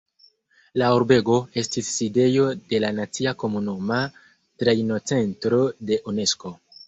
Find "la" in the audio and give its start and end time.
0.81-0.85, 2.85-2.89